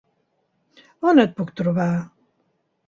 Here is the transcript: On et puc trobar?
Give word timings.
On 1.11 1.23
et 1.27 1.37
puc 1.39 1.55
trobar? 1.63 1.91